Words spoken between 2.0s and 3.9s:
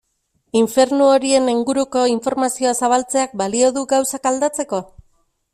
informazioa zabaltzeak balio du